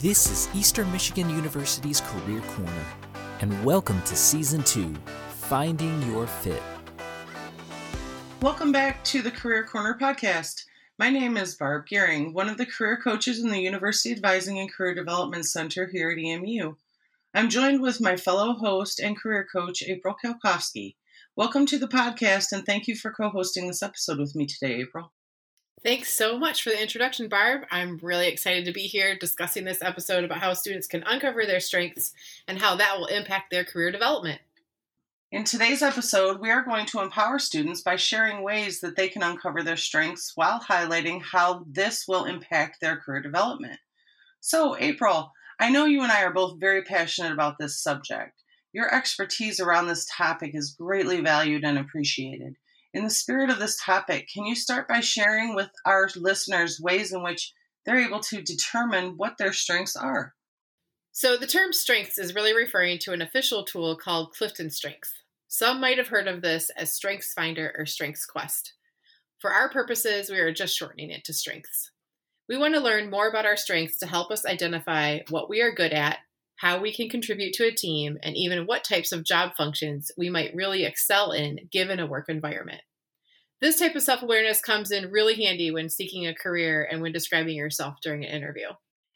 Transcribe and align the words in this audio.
This 0.00 0.30
is 0.30 0.48
Eastern 0.54 0.92
Michigan 0.92 1.28
University's 1.28 2.00
Career 2.00 2.40
Corner, 2.42 2.86
and 3.40 3.64
welcome 3.64 4.00
to 4.02 4.14
Season 4.14 4.62
2 4.62 4.94
Finding 5.28 6.00
Your 6.02 6.28
Fit. 6.28 6.62
Welcome 8.40 8.70
back 8.70 9.02
to 9.06 9.22
the 9.22 9.32
Career 9.32 9.64
Corner 9.64 9.98
podcast. 10.00 10.66
My 11.00 11.10
name 11.10 11.36
is 11.36 11.56
Barb 11.56 11.88
Gearing, 11.88 12.32
one 12.32 12.48
of 12.48 12.58
the 12.58 12.64
career 12.64 12.96
coaches 12.96 13.40
in 13.40 13.50
the 13.50 13.58
University 13.58 14.14
Advising 14.14 14.60
and 14.60 14.72
Career 14.72 14.94
Development 14.94 15.44
Center 15.44 15.88
here 15.88 16.12
at 16.12 16.18
EMU. 16.18 16.76
I'm 17.34 17.48
joined 17.48 17.82
with 17.82 18.00
my 18.00 18.16
fellow 18.16 18.52
host 18.52 19.00
and 19.00 19.20
career 19.20 19.48
coach, 19.52 19.82
April 19.82 20.14
Kalkowski. 20.24 20.94
Welcome 21.34 21.66
to 21.66 21.78
the 21.80 21.88
podcast, 21.88 22.52
and 22.52 22.64
thank 22.64 22.86
you 22.86 22.94
for 22.94 23.10
co 23.10 23.30
hosting 23.30 23.66
this 23.66 23.82
episode 23.82 24.20
with 24.20 24.36
me 24.36 24.46
today, 24.46 24.76
April. 24.76 25.10
Thanks 25.84 26.12
so 26.12 26.36
much 26.36 26.62
for 26.64 26.70
the 26.70 26.82
introduction, 26.82 27.28
Barb. 27.28 27.62
I'm 27.70 27.98
really 28.02 28.26
excited 28.26 28.64
to 28.64 28.72
be 28.72 28.82
here 28.82 29.16
discussing 29.16 29.64
this 29.64 29.80
episode 29.80 30.24
about 30.24 30.38
how 30.38 30.52
students 30.52 30.88
can 30.88 31.04
uncover 31.04 31.46
their 31.46 31.60
strengths 31.60 32.12
and 32.48 32.58
how 32.58 32.74
that 32.76 32.98
will 32.98 33.06
impact 33.06 33.50
their 33.50 33.64
career 33.64 33.92
development. 33.92 34.40
In 35.30 35.44
today's 35.44 35.82
episode, 35.82 36.40
we 36.40 36.50
are 36.50 36.64
going 36.64 36.86
to 36.86 37.00
empower 37.00 37.38
students 37.38 37.80
by 37.80 37.94
sharing 37.94 38.42
ways 38.42 38.80
that 38.80 38.96
they 38.96 39.08
can 39.08 39.22
uncover 39.22 39.62
their 39.62 39.76
strengths 39.76 40.32
while 40.34 40.58
highlighting 40.58 41.22
how 41.22 41.64
this 41.70 42.08
will 42.08 42.24
impact 42.24 42.80
their 42.80 42.96
career 42.96 43.22
development. 43.22 43.78
So, 44.40 44.76
April, 44.80 45.32
I 45.60 45.70
know 45.70 45.84
you 45.84 46.02
and 46.02 46.10
I 46.10 46.24
are 46.24 46.32
both 46.32 46.58
very 46.58 46.82
passionate 46.82 47.32
about 47.32 47.56
this 47.58 47.80
subject. 47.80 48.42
Your 48.72 48.92
expertise 48.92 49.60
around 49.60 49.86
this 49.86 50.08
topic 50.10 50.52
is 50.54 50.74
greatly 50.76 51.20
valued 51.20 51.62
and 51.62 51.78
appreciated. 51.78 52.56
In 52.94 53.04
the 53.04 53.10
spirit 53.10 53.50
of 53.50 53.58
this 53.58 53.78
topic, 53.84 54.28
can 54.32 54.46
you 54.46 54.54
start 54.54 54.88
by 54.88 55.00
sharing 55.00 55.54
with 55.54 55.70
our 55.84 56.08
listeners 56.16 56.80
ways 56.80 57.12
in 57.12 57.22
which 57.22 57.52
they're 57.84 57.98
able 57.98 58.20
to 58.20 58.42
determine 58.42 59.14
what 59.16 59.36
their 59.38 59.52
strengths 59.52 59.94
are? 59.94 60.34
So, 61.12 61.36
the 61.36 61.46
term 61.46 61.72
strengths 61.72 62.18
is 62.18 62.34
really 62.34 62.54
referring 62.54 62.98
to 63.00 63.12
an 63.12 63.20
official 63.20 63.64
tool 63.64 63.96
called 63.96 64.32
Clifton 64.32 64.70
Strengths. 64.70 65.12
Some 65.48 65.80
might 65.80 65.98
have 65.98 66.08
heard 66.08 66.28
of 66.28 66.42
this 66.42 66.70
as 66.76 66.92
Strengths 66.92 67.32
Finder 67.32 67.74
or 67.76 67.86
Strengths 67.86 68.24
Quest. 68.24 68.74
For 69.38 69.50
our 69.50 69.68
purposes, 69.68 70.30
we 70.30 70.38
are 70.38 70.52
just 70.52 70.76
shortening 70.76 71.10
it 71.10 71.24
to 71.24 71.32
strengths. 71.32 71.90
We 72.48 72.56
want 72.56 72.74
to 72.74 72.80
learn 72.80 73.10
more 73.10 73.28
about 73.28 73.46
our 73.46 73.56
strengths 73.56 73.98
to 73.98 74.06
help 74.06 74.30
us 74.30 74.46
identify 74.46 75.20
what 75.28 75.50
we 75.50 75.60
are 75.60 75.74
good 75.74 75.92
at 75.92 76.18
how 76.58 76.80
we 76.80 76.92
can 76.92 77.08
contribute 77.08 77.52
to 77.54 77.66
a 77.66 77.74
team, 77.74 78.18
and 78.22 78.36
even 78.36 78.66
what 78.66 78.84
types 78.84 79.12
of 79.12 79.24
job 79.24 79.52
functions 79.56 80.10
we 80.16 80.28
might 80.28 80.54
really 80.54 80.84
excel 80.84 81.32
in 81.32 81.68
given 81.72 82.00
a 82.00 82.06
work 82.06 82.28
environment. 82.28 82.82
This 83.60 83.78
type 83.78 83.96
of 83.96 84.02
self 84.02 84.22
awareness 84.22 84.60
comes 84.60 84.90
in 84.90 85.10
really 85.10 85.34
handy 85.34 85.70
when 85.70 85.88
seeking 85.88 86.26
a 86.26 86.34
career 86.34 86.86
and 86.90 87.02
when 87.02 87.12
describing 87.12 87.56
yourself 87.56 87.96
during 88.02 88.24
an 88.24 88.30
interview. 88.30 88.68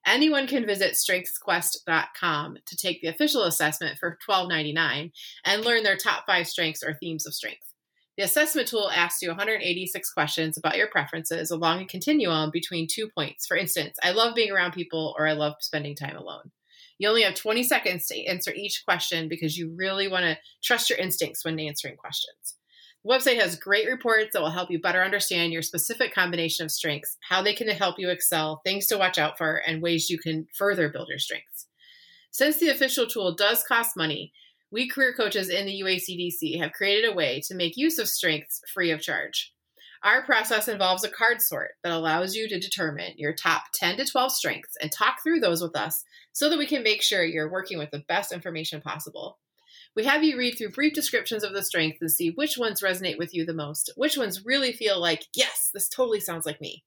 Anyone 0.04 0.48
can 0.48 0.66
visit 0.66 0.94
strengthsquest.com 0.94 2.58
to 2.66 2.76
take 2.76 3.00
the 3.00 3.08
official 3.08 3.44
assessment 3.44 3.98
for 3.98 4.18
$12.99 4.28 5.12
and 5.44 5.64
learn 5.64 5.84
their 5.84 5.96
top 5.96 6.24
five 6.26 6.48
strengths 6.48 6.82
or 6.82 6.94
themes 6.94 7.24
of 7.24 7.34
strength. 7.34 7.72
The 8.16 8.24
assessment 8.24 8.68
tool 8.68 8.90
asks 8.90 9.22
you 9.22 9.28
186 9.28 10.12
questions 10.12 10.58
about 10.58 10.76
your 10.76 10.88
preferences 10.88 11.50
along 11.50 11.80
a 11.80 11.86
continuum 11.86 12.50
between 12.52 12.88
two 12.90 13.08
points. 13.16 13.46
For 13.46 13.56
instance, 13.56 13.96
I 14.02 14.10
love 14.10 14.34
being 14.34 14.50
around 14.52 14.72
people 14.72 15.14
or 15.16 15.26
I 15.26 15.32
love 15.32 15.54
spending 15.60 15.94
time 15.94 16.16
alone. 16.16 16.50
You 17.02 17.08
only 17.08 17.22
have 17.22 17.34
20 17.34 17.64
seconds 17.64 18.06
to 18.06 18.26
answer 18.26 18.52
each 18.54 18.84
question 18.84 19.26
because 19.26 19.58
you 19.58 19.74
really 19.74 20.06
want 20.06 20.24
to 20.24 20.38
trust 20.62 20.88
your 20.88 21.00
instincts 21.00 21.44
when 21.44 21.58
answering 21.58 21.96
questions. 21.96 22.54
The 23.04 23.12
website 23.12 23.40
has 23.40 23.58
great 23.58 23.88
reports 23.88 24.28
that 24.32 24.40
will 24.40 24.52
help 24.52 24.70
you 24.70 24.80
better 24.80 25.02
understand 25.02 25.52
your 25.52 25.62
specific 25.62 26.14
combination 26.14 26.64
of 26.64 26.70
strengths, 26.70 27.18
how 27.28 27.42
they 27.42 27.54
can 27.54 27.66
help 27.66 27.96
you 27.98 28.08
excel, 28.08 28.60
things 28.62 28.86
to 28.86 28.98
watch 28.98 29.18
out 29.18 29.36
for, 29.36 29.56
and 29.66 29.82
ways 29.82 30.10
you 30.10 30.16
can 30.16 30.46
further 30.56 30.88
build 30.90 31.08
your 31.08 31.18
strengths. 31.18 31.66
Since 32.30 32.58
the 32.58 32.68
official 32.68 33.08
tool 33.08 33.34
does 33.34 33.64
cost 33.64 33.96
money, 33.96 34.32
we 34.70 34.88
career 34.88 35.12
coaches 35.12 35.48
in 35.48 35.66
the 35.66 35.82
UACDC 35.82 36.60
have 36.60 36.70
created 36.70 37.10
a 37.10 37.16
way 37.16 37.42
to 37.48 37.56
make 37.56 37.76
use 37.76 37.98
of 37.98 38.08
strengths 38.08 38.60
free 38.72 38.92
of 38.92 39.00
charge. 39.00 39.52
Our 40.04 40.22
process 40.22 40.66
involves 40.66 41.04
a 41.04 41.08
card 41.08 41.40
sort 41.40 41.72
that 41.84 41.92
allows 41.92 42.34
you 42.34 42.48
to 42.48 42.58
determine 42.58 43.12
your 43.16 43.32
top 43.32 43.64
10 43.74 43.98
to 43.98 44.04
12 44.04 44.32
strengths 44.32 44.76
and 44.82 44.90
talk 44.90 45.22
through 45.22 45.38
those 45.38 45.62
with 45.62 45.76
us 45.76 46.02
so 46.32 46.50
that 46.50 46.58
we 46.58 46.66
can 46.66 46.82
make 46.82 47.02
sure 47.02 47.24
you're 47.24 47.50
working 47.50 47.78
with 47.78 47.92
the 47.92 48.02
best 48.08 48.32
information 48.32 48.80
possible. 48.80 49.38
We 49.94 50.04
have 50.04 50.24
you 50.24 50.36
read 50.36 50.56
through 50.58 50.72
brief 50.72 50.92
descriptions 50.92 51.44
of 51.44 51.52
the 51.52 51.62
strengths 51.62 52.00
and 52.00 52.10
see 52.10 52.30
which 52.30 52.58
ones 52.58 52.82
resonate 52.82 53.18
with 53.18 53.32
you 53.32 53.46
the 53.46 53.54
most, 53.54 53.92
which 53.94 54.16
ones 54.16 54.44
really 54.44 54.72
feel 54.72 55.00
like, 55.00 55.26
yes, 55.36 55.70
this 55.72 55.88
totally 55.88 56.18
sounds 56.18 56.46
like 56.46 56.60
me. 56.60 56.82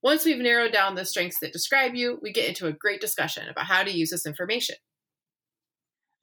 Once 0.00 0.24
we've 0.24 0.38
narrowed 0.38 0.72
down 0.72 0.94
the 0.94 1.04
strengths 1.04 1.40
that 1.40 1.52
describe 1.52 1.94
you, 1.94 2.18
we 2.22 2.32
get 2.32 2.48
into 2.48 2.66
a 2.66 2.72
great 2.72 3.00
discussion 3.02 3.48
about 3.48 3.66
how 3.66 3.82
to 3.82 3.90
use 3.90 4.10
this 4.10 4.26
information. 4.26 4.76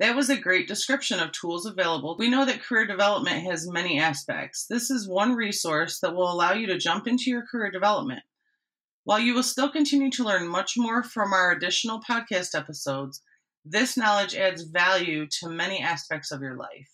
That 0.03 0.18
was 0.18 0.30
a 0.30 0.36
great 0.36 0.68
description 0.68 1.22
of 1.22 1.31
tools 1.31 1.66
available. 1.66 2.18
We 2.19 2.30
know 2.30 2.44
that 2.44 2.62
career 2.62 2.86
development 2.86 3.46
has 3.46 3.72
many 3.72 4.02
aspects. 4.02 4.66
This 4.69 4.91
is 4.91 5.08
one 5.08 5.31
resource 5.31 6.02
that 6.02 6.14
will 6.14 6.30
allow 6.30 6.52
you 6.52 6.68
to 6.68 6.78
jump 6.78 7.08
into 7.08 7.30
your 7.30 7.46
career 7.46 7.72
development. 7.72 8.19
While 9.06 9.19
you 9.19 9.34
will 9.34 9.44
still 9.44 9.72
continue 9.72 10.12
to 10.12 10.25
learn 10.25 10.50
much 10.50 10.74
more 10.75 11.03
from 11.03 11.31
our 11.31 11.53
additional 11.53 12.02
podcast 12.02 12.53
episodes, 12.53 13.22
this 13.64 13.96
knowledge 13.96 14.36
adds 14.36 14.64
value 14.64 15.25
to 15.40 15.47
many 15.47 15.81
aspects 15.81 16.34
of 16.34 16.41
your 16.41 16.58
life. 16.58 16.90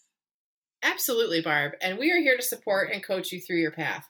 Absolutely, 0.83 1.41
Barb. 1.41 1.71
And 1.81 1.97
we 1.97 2.11
are 2.11 2.21
here 2.21 2.37
to 2.37 2.43
support 2.43 2.91
and 2.93 3.03
coach 3.03 3.31
you 3.31 3.41
through 3.41 3.57
your 3.57 3.71
path. 3.71 4.07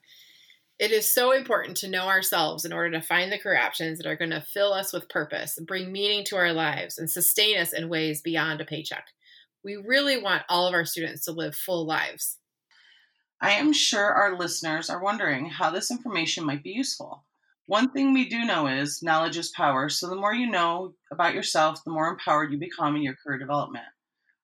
It 0.79 0.91
is 0.91 1.13
so 1.13 1.33
important 1.33 1.75
to 1.77 1.89
know 1.89 2.07
ourselves 2.07 2.63
in 2.63 2.71
order 2.71 2.91
to 2.91 3.05
find 3.05 3.29
the 3.29 3.37
career 3.37 3.59
options 3.59 3.97
that 3.97 4.07
are 4.07 4.15
going 4.15 4.31
to 4.31 4.39
fill 4.39 4.71
us 4.71 4.93
with 4.93 5.09
purpose, 5.09 5.59
bring 5.67 5.91
meaning 5.91 6.23
to 6.27 6.37
our 6.37 6.53
lives, 6.53 6.97
and 6.97 7.11
sustain 7.11 7.59
us 7.59 7.73
in 7.73 7.89
ways 7.89 8.21
beyond 8.21 8.61
a 8.61 8.65
paycheck. 8.65 9.05
We 9.61 9.75
really 9.75 10.21
want 10.21 10.43
all 10.47 10.67
of 10.67 10.73
our 10.73 10.85
students 10.85 11.25
to 11.25 11.33
live 11.33 11.53
full 11.53 11.85
lives. 11.85 12.37
I 13.41 13.51
am 13.51 13.73
sure 13.73 14.05
our 14.05 14.37
listeners 14.37 14.89
are 14.89 15.03
wondering 15.03 15.49
how 15.49 15.69
this 15.69 15.91
information 15.91 16.45
might 16.45 16.63
be 16.63 16.71
useful. 16.71 17.25
One 17.65 17.91
thing 17.91 18.13
we 18.13 18.29
do 18.29 18.45
know 18.45 18.67
is 18.67 19.03
knowledge 19.03 19.35
is 19.35 19.49
power, 19.49 19.89
so 19.89 20.07
the 20.07 20.15
more 20.15 20.33
you 20.33 20.49
know 20.49 20.93
about 21.11 21.33
yourself, 21.33 21.83
the 21.83 21.91
more 21.91 22.07
empowered 22.07 22.53
you 22.53 22.57
become 22.57 22.95
in 22.95 23.01
your 23.01 23.17
career 23.21 23.37
development. 23.37 23.85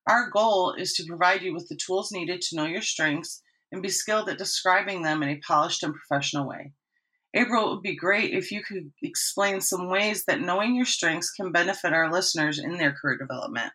Our 0.06 0.30
goal 0.32 0.74
is 0.74 0.92
to 0.96 1.06
provide 1.06 1.44
you 1.44 1.54
with 1.54 1.70
the 1.70 1.78
tools 1.78 2.12
needed 2.12 2.42
to 2.42 2.58
know 2.58 2.66
your 2.66 2.82
strengths 2.82 3.42
and 3.72 3.82
be 3.82 3.90
skilled 3.90 4.30
at 4.30 4.38
describing 4.38 5.02
them 5.02 5.24
in 5.24 5.30
a 5.30 5.38
polished 5.38 5.84
and 5.84 5.94
professional 5.94 6.48
way. 6.48 6.72
April, 7.34 7.66
it 7.66 7.70
would 7.70 7.84
be 7.84 7.96
great 7.96 8.34
if 8.34 8.52
you 8.52 8.64
could 8.64 8.92
explain 9.04 9.60
some 9.60 9.90
ways 9.90 10.24
that 10.26 10.40
knowing 10.40 10.76
your 10.76 10.86
strengths 10.86 11.32
can 11.32 11.52
benefit 11.52 11.92
our 11.92 12.12
listeners 12.12 12.60
in 12.60 12.78
their 12.78 12.94
career 12.94 13.18
development. 13.18 13.74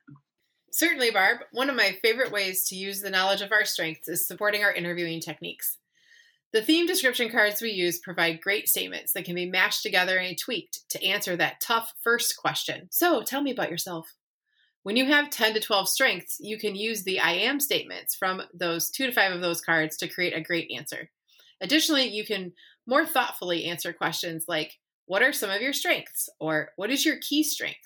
Certainly, 0.72 1.10
Barb. 1.10 1.38
One 1.52 1.68
of 1.68 1.76
my 1.76 1.98
favorite 2.02 2.32
ways 2.32 2.64
to 2.68 2.76
use 2.76 3.00
the 3.00 3.10
knowledge 3.10 3.42
of 3.42 3.52
our 3.52 3.64
strengths 3.64 4.08
is 4.08 4.26
supporting 4.26 4.62
our 4.62 4.72
interviewing 4.72 5.20
techniques. 5.20 5.76
The 6.52 6.62
theme 6.62 6.86
description 6.86 7.30
cards 7.30 7.60
we 7.60 7.70
use 7.70 7.98
provide 7.98 8.40
great 8.40 8.68
statements 8.68 9.12
that 9.12 9.24
can 9.24 9.34
be 9.34 9.46
mashed 9.46 9.82
together 9.82 10.18
and 10.18 10.38
tweaked 10.38 10.88
to 10.90 11.04
answer 11.04 11.36
that 11.36 11.60
tough 11.60 11.92
first 12.02 12.36
question. 12.36 12.88
So, 12.90 13.22
tell 13.22 13.42
me 13.42 13.50
about 13.50 13.70
yourself. 13.70 14.14
When 14.82 14.96
you 14.96 15.06
have 15.06 15.28
10 15.28 15.54
to 15.54 15.60
12 15.60 15.88
strengths, 15.88 16.38
you 16.40 16.58
can 16.58 16.74
use 16.74 17.02
the 17.02 17.20
I 17.20 17.32
am 17.32 17.60
statements 17.60 18.14
from 18.14 18.42
those 18.54 18.90
two 18.90 19.06
to 19.06 19.12
five 19.12 19.32
of 19.32 19.42
those 19.42 19.60
cards 19.60 19.96
to 19.98 20.08
create 20.08 20.34
a 20.34 20.40
great 20.40 20.70
answer. 20.74 21.10
Additionally, 21.60 22.08
you 22.08 22.24
can 22.24 22.52
more 22.86 23.04
thoughtfully 23.04 23.66
answer 23.66 23.92
questions 23.92 24.46
like 24.48 24.78
What 25.04 25.22
are 25.22 25.32
some 25.32 25.50
of 25.50 25.60
your 25.60 25.74
strengths? 25.74 26.30
or 26.40 26.70
What 26.76 26.90
is 26.90 27.04
your 27.04 27.18
key 27.18 27.42
strength? 27.42 27.78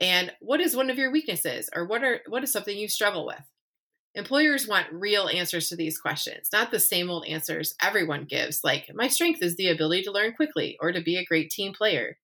And 0.00 0.32
what 0.40 0.60
is 0.60 0.74
one 0.76 0.90
of 0.90 0.98
your 0.98 1.12
weaknesses? 1.12 1.70
Or 1.74 1.86
what 1.86 2.02
are 2.02 2.20
what 2.26 2.42
is 2.42 2.50
something 2.52 2.76
you 2.76 2.88
struggle 2.88 3.24
with? 3.24 3.42
Employers 4.16 4.66
want 4.66 4.86
real 4.92 5.28
answers 5.28 5.68
to 5.68 5.76
these 5.76 5.98
questions, 5.98 6.48
not 6.52 6.70
the 6.70 6.80
same 6.80 7.10
old 7.10 7.26
answers 7.26 7.74
everyone 7.82 8.24
gives, 8.24 8.64
like, 8.64 8.90
my 8.94 9.08
strength 9.08 9.42
is 9.42 9.56
the 9.56 9.68
ability 9.68 10.02
to 10.04 10.10
learn 10.10 10.32
quickly 10.32 10.78
or 10.80 10.90
to 10.90 11.02
be 11.02 11.18
a 11.18 11.24
great 11.24 11.50
team 11.50 11.74
player. 11.74 12.16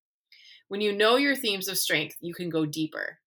When 0.69 0.81
you 0.81 0.97
know 0.97 1.17
your 1.17 1.37
themes 1.37 1.69
of 1.69 1.77
strength, 1.77 2.17
you 2.19 2.33
can 2.33 2.49
go 2.49 2.65
deeper. 2.65 3.19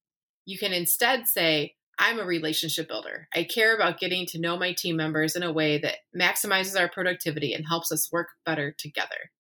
You 0.46 0.58
can 0.58 0.74
instead 0.74 1.28
say, 1.28 1.76
I'm 1.98 2.20
a 2.20 2.26
relationship 2.26 2.88
builder. 2.88 3.28
I 3.34 3.44
care 3.44 3.76
about 3.76 4.00
getting 4.00 4.26
to 4.28 4.40
know 4.40 4.58
my 4.58 4.74
team 4.74 4.98
members 4.98 5.36
in 5.36 5.44
a 5.44 5.52
way 5.52 5.78
that 5.80 5.98
maximizes 6.16 6.80
our 6.80 6.90
productivity 6.90 7.54
and 7.54 7.66
helps 7.68 7.92
us 7.92 8.12
work 8.12 8.28
better 8.46 8.76
together. 8.78 9.32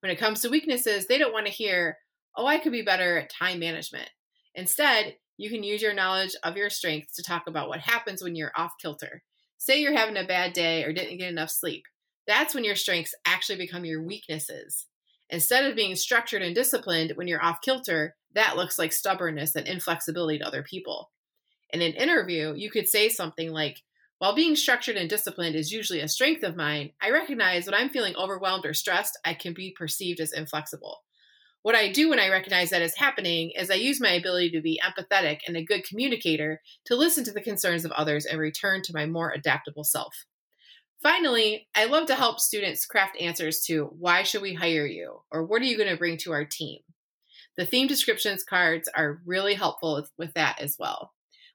When 0.00 0.12
it 0.12 0.18
comes 0.18 0.40
to 0.40 0.50
weaknesses, 0.50 1.06
they 1.06 1.18
don't 1.18 1.32
want 1.32 1.46
to 1.46 1.52
hear, 1.52 1.96
oh, 2.36 2.46
I 2.46 2.58
could 2.58 2.72
be 2.72 2.82
better 2.82 3.18
at 3.18 3.30
time 3.30 3.58
management. 3.58 4.10
Instead, 4.54 5.16
you 5.36 5.50
can 5.50 5.64
use 5.64 5.82
your 5.82 5.94
knowledge 5.94 6.36
of 6.42 6.56
your 6.56 6.70
strengths 6.70 7.16
to 7.16 7.22
talk 7.22 7.44
about 7.46 7.68
what 7.68 7.80
happens 7.80 8.22
when 8.22 8.36
you're 8.36 8.52
off 8.56 8.72
kilter. 8.80 9.22
Say 9.56 9.80
you're 9.80 9.96
having 9.96 10.16
a 10.16 10.26
bad 10.26 10.52
day 10.52 10.84
or 10.84 10.92
didn't 10.92 11.18
get 11.18 11.30
enough 11.30 11.50
sleep. 11.50 11.84
That's 12.26 12.54
when 12.54 12.64
your 12.64 12.76
strengths 12.76 13.14
actually 13.26 13.58
become 13.58 13.84
your 13.84 14.02
weaknesses. 14.02 14.86
Instead 15.30 15.64
of 15.64 15.74
being 15.74 15.96
structured 15.96 16.42
and 16.42 16.54
disciplined 16.54 17.12
when 17.14 17.26
you're 17.26 17.42
off 17.42 17.62
kilter, 17.62 18.14
that 18.34 18.56
looks 18.56 18.78
like 18.78 18.92
stubbornness 18.92 19.54
and 19.54 19.66
inflexibility 19.66 20.38
to 20.38 20.46
other 20.46 20.62
people. 20.62 21.10
In 21.70 21.82
an 21.82 21.92
interview, 21.92 22.54
you 22.54 22.70
could 22.70 22.88
say 22.88 23.08
something 23.08 23.50
like, 23.50 23.82
While 24.18 24.34
being 24.34 24.56
structured 24.56 24.96
and 24.96 25.10
disciplined 25.10 25.56
is 25.56 25.72
usually 25.72 26.00
a 26.00 26.08
strength 26.08 26.42
of 26.42 26.56
mine, 26.56 26.92
I 27.02 27.10
recognize 27.10 27.66
when 27.66 27.74
I'm 27.74 27.88
feeling 27.88 28.14
overwhelmed 28.16 28.66
or 28.66 28.74
stressed, 28.74 29.18
I 29.24 29.34
can 29.34 29.54
be 29.54 29.74
perceived 29.76 30.20
as 30.20 30.32
inflexible. 30.32 30.98
What 31.62 31.74
I 31.74 31.90
do 31.90 32.10
when 32.10 32.20
I 32.20 32.28
recognize 32.28 32.70
that 32.70 32.82
is 32.82 32.94
happening 32.94 33.50
is 33.56 33.70
I 33.70 33.76
use 33.76 33.98
my 33.98 34.10
ability 34.10 34.50
to 34.50 34.60
be 34.60 34.78
empathetic 34.84 35.38
and 35.48 35.56
a 35.56 35.64
good 35.64 35.82
communicator 35.82 36.60
to 36.84 36.94
listen 36.94 37.24
to 37.24 37.32
the 37.32 37.40
concerns 37.40 37.86
of 37.86 37.92
others 37.92 38.26
and 38.26 38.38
return 38.38 38.82
to 38.82 38.92
my 38.92 39.06
more 39.06 39.32
adaptable 39.32 39.82
self. 39.82 40.26
Finally, 41.02 41.66
I 41.74 41.86
love 41.86 42.06
to 42.08 42.14
help 42.14 42.38
students 42.38 42.84
craft 42.84 43.16
answers 43.18 43.62
to 43.62 43.86
why 43.98 44.24
should 44.24 44.42
we 44.42 44.54
hire 44.54 44.86
you 44.86 45.22
or 45.30 45.42
what 45.42 45.62
are 45.62 45.66
you 45.66 45.78
going 45.78 45.88
to 45.88 45.96
bring 45.96 46.18
to 46.18 46.32
our 46.32 46.44
team? 46.44 46.80
The 47.56 47.66
theme 47.66 47.86
descriptions 47.86 48.42
cards 48.42 48.88
are 48.96 49.20
really 49.24 49.54
helpful 49.54 49.94
with, 49.94 50.10
with 50.18 50.34
that 50.34 50.60
as 50.60 50.76
well. 50.78 51.12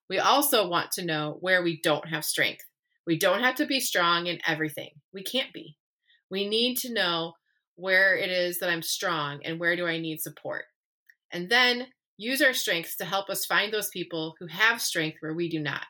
We 0.10 0.18
also 0.18 0.68
want 0.68 0.92
to 0.94 1.06
know 1.06 1.38
where 1.42 1.62
we 1.62 1.80
don't 1.81 2.07
have 2.07 2.25
strength. 2.25 2.63
We 3.06 3.18
don't 3.18 3.42
have 3.42 3.56
to 3.56 3.66
be 3.66 3.80
strong 3.80 4.28
in 4.28 4.40
everything. 4.46 4.92
We 5.13 5.24
can't 5.24 5.54
be. 5.54 5.78
We 6.31 6.48
need 6.48 6.78
to 6.80 6.94
know 6.94 7.34
where 7.75 8.16
it 8.16 8.30
is 8.30 8.60
that 8.60 8.69
I'm 8.69 8.81
strong 8.81 9.40
and 9.44 9.60
where 9.60 9.75
do 9.75 9.88
I 9.88 10.00
need 10.00 10.19
support. 10.19 10.66
And 11.31 11.50
then 11.50 11.88
use 12.18 12.42
our 12.42 12.54
strengths 12.54 12.98
to 12.98 13.06
help 13.06 13.30
us 13.30 13.45
find 13.45 13.74
those 13.74 13.90
people 13.90 14.36
who 14.40 14.48
have 14.48 14.81
strength 14.81 15.18
where 15.22 15.34
we 15.34 15.50
do 15.50 15.60
not. 15.60 15.86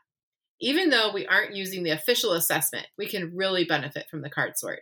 Even 0.62 0.90
though 0.90 1.12
we 1.12 1.26
aren't 1.26 1.56
using 1.56 1.84
the 1.84 1.92
official 1.92 2.34
assessment, 2.34 2.86
we 2.98 3.08
can 3.08 3.36
really 3.36 3.64
benefit 3.64 4.08
from 4.12 4.22
the 4.22 4.30
card 4.30 4.58
sort. 4.58 4.82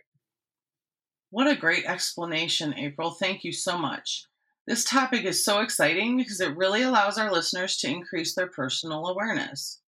What 1.30 1.46
a 1.46 1.56
great 1.56 1.84
explanation, 1.84 2.74
April. 2.76 3.12
Thank 3.12 3.44
you 3.44 3.52
so 3.52 3.78
much. 3.78 4.24
This 4.68 4.84
topic 4.84 5.24
is 5.24 5.42
so 5.42 5.60
exciting 5.60 6.18
because 6.18 6.42
it 6.42 6.54
really 6.54 6.82
allows 6.82 7.16
our 7.16 7.32
listeners 7.32 7.78
to 7.78 7.88
increase 7.88 8.34
their 8.34 8.48
personal 8.48 9.06
awareness. 9.06 9.80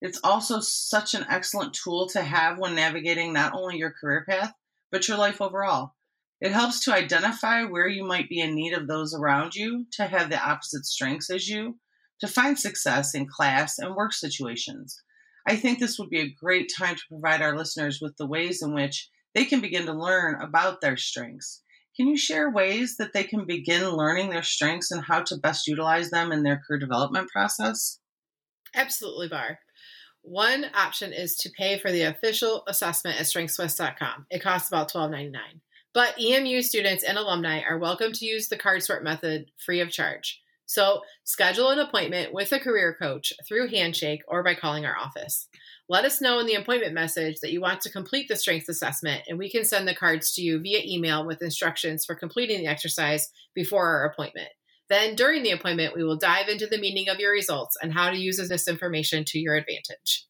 It's 0.00 0.20
also 0.22 0.60
such 0.60 1.14
an 1.14 1.26
excellent 1.28 1.74
tool 1.74 2.06
to 2.10 2.22
have 2.22 2.56
when 2.56 2.76
navigating 2.76 3.32
not 3.32 3.52
only 3.52 3.78
your 3.78 3.90
career 3.90 4.24
path, 4.28 4.52
but 4.92 5.08
your 5.08 5.16
life 5.18 5.40
overall. 5.40 5.96
It 6.40 6.52
helps 6.52 6.84
to 6.84 6.94
identify 6.94 7.64
where 7.64 7.88
you 7.88 8.04
might 8.04 8.28
be 8.28 8.38
in 8.38 8.54
need 8.54 8.74
of 8.74 8.86
those 8.86 9.12
around 9.12 9.56
you 9.56 9.86
to 9.94 10.06
have 10.06 10.30
the 10.30 10.40
opposite 10.40 10.86
strengths 10.86 11.28
as 11.28 11.48
you, 11.48 11.80
to 12.20 12.28
find 12.28 12.56
success 12.56 13.16
in 13.16 13.26
class 13.26 13.80
and 13.80 13.96
work 13.96 14.12
situations. 14.12 15.02
I 15.48 15.56
think 15.56 15.80
this 15.80 15.98
would 15.98 16.10
be 16.10 16.20
a 16.20 16.36
great 16.40 16.70
time 16.78 16.94
to 16.94 17.02
provide 17.08 17.42
our 17.42 17.56
listeners 17.56 17.98
with 18.00 18.16
the 18.18 18.28
ways 18.28 18.62
in 18.62 18.72
which 18.72 19.10
they 19.34 19.46
can 19.46 19.60
begin 19.60 19.86
to 19.86 19.92
learn 19.92 20.40
about 20.40 20.80
their 20.80 20.96
strengths 20.96 21.62
can 21.96 22.08
you 22.08 22.16
share 22.16 22.50
ways 22.50 22.96
that 22.96 23.12
they 23.12 23.24
can 23.24 23.46
begin 23.46 23.90
learning 23.90 24.30
their 24.30 24.42
strengths 24.42 24.90
and 24.90 25.04
how 25.04 25.22
to 25.22 25.36
best 25.36 25.66
utilize 25.66 26.10
them 26.10 26.32
in 26.32 26.42
their 26.42 26.60
career 26.66 26.78
development 26.78 27.28
process? 27.28 27.98
Absolutely, 28.74 29.28
Bar. 29.28 29.58
One 30.22 30.66
option 30.74 31.12
is 31.12 31.36
to 31.38 31.50
pay 31.58 31.78
for 31.78 31.90
the 31.90 32.02
official 32.02 32.62
assessment 32.68 33.20
at 33.20 33.26
strengthsquest.com. 33.26 34.26
It 34.30 34.42
costs 34.42 34.68
about 34.68 34.90
$12.99. 34.90 35.32
But 35.94 36.18
EMU 36.18 36.62
students 36.62 37.04
and 37.04 37.18
alumni 37.18 37.60
are 37.68 37.78
welcome 37.78 38.12
to 38.12 38.24
use 38.24 38.48
the 38.48 38.56
card 38.56 38.82
sort 38.82 39.04
method 39.04 39.50
free 39.58 39.80
of 39.80 39.90
charge. 39.90 40.41
So 40.72 41.02
schedule 41.24 41.68
an 41.68 41.78
appointment 41.78 42.32
with 42.32 42.50
a 42.50 42.58
career 42.58 42.96
coach 42.98 43.34
through 43.46 43.68
Handshake 43.68 44.22
or 44.26 44.42
by 44.42 44.54
calling 44.54 44.86
our 44.86 44.96
office. 44.96 45.46
Let 45.86 46.06
us 46.06 46.22
know 46.22 46.38
in 46.38 46.46
the 46.46 46.54
appointment 46.54 46.94
message 46.94 47.40
that 47.42 47.52
you 47.52 47.60
want 47.60 47.82
to 47.82 47.92
complete 47.92 48.26
the 48.26 48.36
strengths 48.36 48.70
assessment, 48.70 49.24
and 49.28 49.38
we 49.38 49.50
can 49.50 49.66
send 49.66 49.86
the 49.86 49.94
cards 49.94 50.32
to 50.32 50.40
you 50.40 50.58
via 50.58 50.80
email 50.82 51.26
with 51.26 51.42
instructions 51.42 52.06
for 52.06 52.14
completing 52.14 52.60
the 52.60 52.68
exercise 52.68 53.28
before 53.54 53.86
our 53.86 54.06
appointment. 54.06 54.48
Then, 54.88 55.14
during 55.14 55.42
the 55.42 55.50
appointment, 55.50 55.94
we 55.94 56.04
will 56.04 56.16
dive 56.16 56.48
into 56.48 56.66
the 56.66 56.80
meaning 56.80 57.10
of 57.10 57.18
your 57.18 57.32
results 57.32 57.76
and 57.82 57.92
how 57.92 58.08
to 58.08 58.16
use 58.16 58.38
this 58.38 58.66
information 58.66 59.26
to 59.26 59.38
your 59.38 59.56
advantage. 59.56 60.26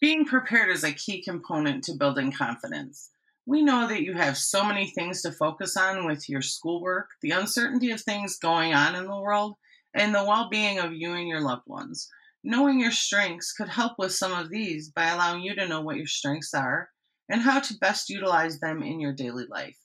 Being 0.00 0.24
prepared 0.26 0.70
is 0.70 0.84
a 0.84 0.92
key 0.92 1.24
component 1.24 1.82
to 1.84 1.94
building 1.94 2.30
confidence. 2.30 3.10
We 3.44 3.62
know 3.62 3.88
that 3.88 4.02
you 4.02 4.14
have 4.14 4.38
so 4.38 4.64
many 4.64 4.90
things 4.90 5.22
to 5.22 5.32
focus 5.32 5.76
on 5.76 6.06
with 6.06 6.28
your 6.28 6.42
schoolwork, 6.42 7.08
the 7.22 7.32
uncertainty 7.32 7.90
of 7.90 8.00
things 8.00 8.38
going 8.38 8.72
on 8.72 8.94
in 8.94 9.06
the 9.06 9.20
world, 9.20 9.56
and 9.92 10.14
the 10.14 10.24
well 10.24 10.48
being 10.48 10.78
of 10.78 10.92
you 10.92 11.12
and 11.14 11.26
your 11.26 11.40
loved 11.40 11.66
ones. 11.66 12.08
Knowing 12.44 12.80
your 12.80 12.92
strengths 12.92 13.52
could 13.52 13.68
help 13.68 13.94
with 13.98 14.12
some 14.12 14.32
of 14.32 14.48
these 14.48 14.90
by 14.90 15.08
allowing 15.08 15.42
you 15.42 15.54
to 15.56 15.66
know 15.66 15.80
what 15.80 15.96
your 15.96 16.06
strengths 16.06 16.54
are 16.54 16.90
and 17.28 17.40
how 17.40 17.60
to 17.60 17.78
best 17.78 18.08
utilize 18.08 18.60
them 18.60 18.82
in 18.82 19.00
your 19.00 19.12
daily 19.12 19.46
life. 19.46 19.78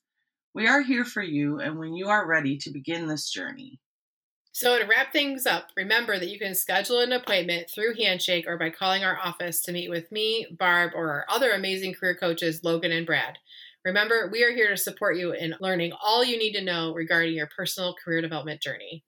We 0.54 0.68
are 0.68 0.81
here 0.81 1.06
for 1.06 1.21
you 1.21 1.59
and 1.59 1.77
when 1.77 1.94
you 1.94 2.09
are 2.09 2.27
ready 2.27 2.57
to 2.57 2.71
begin 2.71 3.07
this 3.07 3.30
journey. 3.31 3.80
So, 4.59 4.80
to 4.80 4.86
wrap 4.86 5.13
things 5.13 5.45
up, 5.45 5.69
remember 5.77 6.18
that 6.18 6.30
you 6.30 6.39
can 6.39 6.56
schedule 6.56 7.00
an 7.00 7.12
appointment 7.12 7.69
through 7.69 7.94
Handshake 7.94 8.45
or 8.48 8.57
by 8.57 8.71
calling 8.71 9.04
our 9.04 9.19
office 9.24 9.62
to 9.62 9.71
meet 9.71 9.88
with 9.88 10.12
me, 10.12 10.48
Barb, 10.50 10.94
or 10.95 11.12
our 11.12 11.25
other 11.30 11.51
amazing 11.51 11.94
career 11.94 12.15
coaches, 12.15 12.63
Logan 12.63 12.92
and 12.92 13.06
Brad. 13.06 13.38
Remember, 13.86 14.27
we 14.31 14.44
are 14.44 14.51
here 14.51 14.69
to 14.69 14.75
support 14.75 15.15
you 15.15 15.31
in 15.31 15.54
learning 15.59 15.92
all 16.01 16.25
you 16.25 16.39
need 16.39 16.54
to 16.54 16.63
know 16.63 16.92
regarding 16.92 17.36
your 17.36 17.48
personal 17.56 17.94
career 18.04 18.19
development 18.19 18.59
journey. 18.59 19.04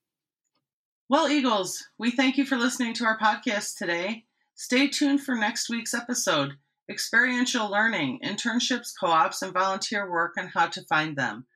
Well, 1.09 1.27
Eagles, 1.27 1.83
we 1.97 2.11
thank 2.11 2.37
you 2.37 2.45
for 2.45 2.55
listening 2.55 2.93
to 2.93 3.05
our 3.05 3.17
podcast 3.17 3.75
today. 3.75 4.25
Stay 4.53 4.87
tuned 4.87 5.23
for 5.23 5.33
next 5.33 5.67
week's 5.67 5.95
episode 5.95 6.57
Experiential 6.91 7.71
Learning, 7.71 8.19
Internships, 8.23 8.91
Co 8.99 9.07
ops, 9.07 9.41
and 9.41 9.51
Volunteer 9.51 10.11
Work 10.11 10.33
and 10.37 10.51
How 10.53 10.67
to 10.67 10.83
Find 10.83 11.17
Them, 11.17 11.47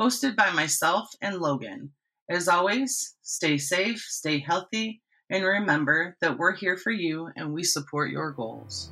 hosted 0.00 0.34
by 0.34 0.50
myself 0.50 1.10
and 1.22 1.38
Logan. 1.38 1.92
As 2.28 2.48
always, 2.48 3.14
stay 3.22 3.56
safe, 3.56 4.00
stay 4.00 4.40
healthy, 4.40 5.00
and 5.30 5.44
remember 5.44 6.16
that 6.20 6.36
we're 6.36 6.56
here 6.56 6.76
for 6.76 6.90
you 6.90 7.30
and 7.36 7.52
we 7.52 7.62
support 7.62 8.10
your 8.10 8.32
goals. 8.32 8.90